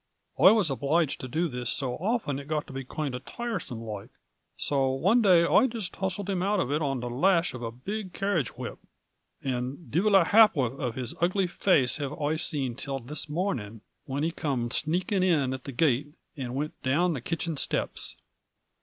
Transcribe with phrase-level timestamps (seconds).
[0.39, 3.81] I was obloiged to do this so often it got to be koind of tiresome
[3.83, 4.09] loike,
[4.57, 7.69] so one day I jist hustled him out of it on the lash of a
[7.71, 8.79] big carriage whip,
[9.43, 14.23] and divil a hap'orth of his ugly face have I seen till this morning, whin
[14.23, 18.15] he come sneakin' in at the gate and wint down the kitchen steps."